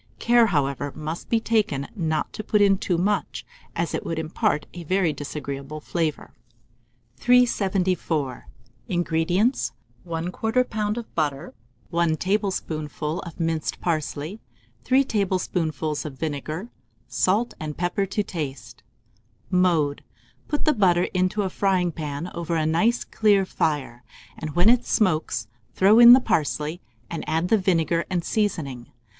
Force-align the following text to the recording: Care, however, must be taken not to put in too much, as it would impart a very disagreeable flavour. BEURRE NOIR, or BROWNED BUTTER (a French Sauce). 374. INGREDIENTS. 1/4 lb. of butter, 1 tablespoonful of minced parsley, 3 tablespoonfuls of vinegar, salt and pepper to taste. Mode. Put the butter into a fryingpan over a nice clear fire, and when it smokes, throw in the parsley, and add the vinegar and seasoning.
Care, 0.17 0.47
however, 0.47 0.91
must 0.95 1.29
be 1.29 1.39
taken 1.39 1.87
not 1.95 2.33
to 2.33 2.43
put 2.43 2.59
in 2.59 2.79
too 2.79 2.97
much, 2.97 3.45
as 3.75 3.93
it 3.93 4.03
would 4.03 4.17
impart 4.17 4.65
a 4.73 4.83
very 4.83 5.13
disagreeable 5.13 5.79
flavour. 5.79 6.31
BEURRE 6.31 6.31
NOIR, 6.31 6.33
or 6.33 6.57
BROWNED 6.57 7.17
BUTTER 7.19 7.33
(a 7.37 7.45
French 7.45 7.99
Sauce). 7.99 8.47
374. 8.87 8.95
INGREDIENTS. 8.97 9.71
1/4 10.07 10.65
lb. 10.65 10.97
of 10.97 11.13
butter, 11.13 11.53
1 11.91 12.17
tablespoonful 12.17 13.19
of 13.19 13.39
minced 13.39 13.79
parsley, 13.79 14.39
3 14.83 15.03
tablespoonfuls 15.03 16.03
of 16.03 16.17
vinegar, 16.17 16.69
salt 17.07 17.53
and 17.59 17.77
pepper 17.77 18.07
to 18.07 18.23
taste. 18.23 18.81
Mode. 19.51 20.03
Put 20.47 20.65
the 20.65 20.73
butter 20.73 21.09
into 21.13 21.43
a 21.43 21.49
fryingpan 21.51 22.31
over 22.33 22.55
a 22.55 22.65
nice 22.65 23.03
clear 23.03 23.45
fire, 23.45 24.03
and 24.35 24.55
when 24.55 24.67
it 24.67 24.83
smokes, 24.83 25.47
throw 25.75 25.99
in 25.99 26.13
the 26.13 26.19
parsley, 26.19 26.81
and 27.11 27.23
add 27.29 27.49
the 27.49 27.57
vinegar 27.59 28.05
and 28.09 28.23
seasoning. 28.25 28.91